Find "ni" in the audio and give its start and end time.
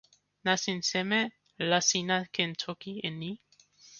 3.21-3.31